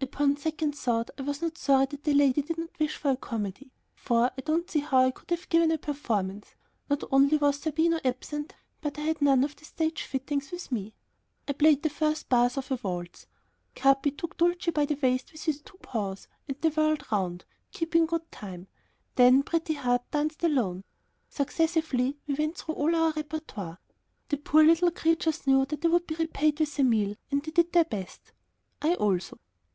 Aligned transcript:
Upon 0.00 0.38
second 0.38 0.74
thought, 0.78 1.10
I 1.18 1.22
was 1.24 1.42
not 1.42 1.58
sorry 1.58 1.84
that 1.90 2.04
the 2.04 2.14
lady 2.14 2.40
did 2.40 2.56
not 2.56 2.70
wish 2.80 2.96
for 2.96 3.10
a 3.10 3.16
comedy, 3.18 3.70
for 3.94 4.30
I 4.34 4.40
don't 4.40 4.70
see 4.70 4.80
how 4.80 5.00
I 5.04 5.10
could 5.10 5.28
have 5.28 5.50
given 5.50 5.70
a 5.70 5.76
performance; 5.76 6.54
not 6.88 7.04
only 7.12 7.36
was 7.36 7.60
Zerbino 7.60 8.00
absent, 8.02 8.54
but 8.80 8.96
I 8.98 9.02
had 9.02 9.20
none 9.20 9.44
of 9.44 9.56
the 9.56 9.66
"stage 9.66 10.04
fittings" 10.04 10.50
with 10.50 10.72
me. 10.72 10.94
I 11.46 11.52
played 11.52 11.82
the 11.82 11.90
first 11.90 12.30
bars 12.30 12.56
of 12.56 12.70
a 12.70 12.76
waltz. 12.82 13.26
Capi 13.74 14.10
took 14.12 14.38
Dulcie 14.38 14.70
by 14.70 14.86
the 14.86 14.98
waist 15.02 15.32
with 15.32 15.42
his 15.42 15.60
two 15.60 15.76
paws 15.82 16.28
and 16.48 16.56
they 16.62 16.70
whirled 16.70 17.04
round, 17.12 17.44
keeping 17.70 18.06
good 18.06 18.32
time. 18.32 18.68
Then 19.16 19.42
Pretty 19.42 19.74
Heart 19.74 20.10
danced 20.10 20.42
alone. 20.44 20.84
Successively, 21.28 22.16
we 22.26 22.32
went 22.36 22.56
through 22.56 22.76
all 22.76 22.96
our 22.96 23.12
repertoire. 23.12 23.76
We 23.76 23.76
did 23.76 23.80
not 23.82 23.88
feel 23.90 24.10
tired 24.16 24.16
now. 24.16 24.26
The 24.30 24.50
poor 24.50 24.64
little 24.64 24.90
creatures 24.92 25.46
knew 25.46 25.66
that 25.66 25.82
they 25.82 25.88
would 25.88 26.06
be 26.06 26.14
repaid 26.14 26.58
with 26.58 26.78
a 26.78 26.82
meal 26.82 27.16
and 27.30 27.42
they 27.42 27.50
did 27.52 27.72
their 27.74 27.84
best. 27.84 28.32
I 28.80 28.94
also. 28.94 29.38